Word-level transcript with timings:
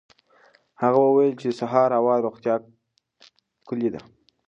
هغه 0.81 0.99
وویل 1.03 1.33
چې 1.41 1.47
د 1.51 1.57
سهار 1.59 1.89
هوا 1.99 2.13
د 2.19 2.23
روغتیا 2.25 2.55
کلي 3.67 3.89
ده. 3.93 4.01